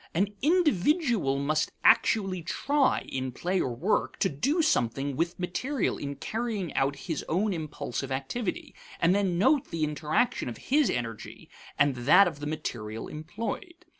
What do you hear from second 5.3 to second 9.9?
material in carrying out his own impulsive activity, and then note the